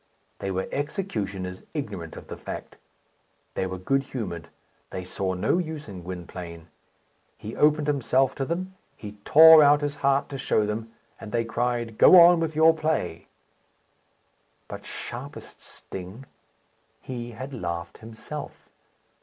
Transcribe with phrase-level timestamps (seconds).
[0.39, 2.75] They were executioners, ignorant of the fact.
[3.53, 4.47] They were good humoured;
[4.89, 6.69] they saw no use in Gwynplaine.
[7.37, 8.73] He opened himself to them.
[8.97, 12.73] He tore out his heart to show them, and they cried, "Go on with your
[12.73, 13.27] play!"
[14.67, 16.25] But, sharpest sting!
[16.99, 18.69] he had laughed himself.